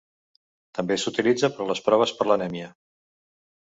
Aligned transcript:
També 0.79 0.97
s'utilitza 1.03 1.53
per 1.59 1.63
a 1.69 1.71
les 1.75 1.85
proves 1.91 2.17
per 2.19 2.31
l'anèmia. 2.31 2.75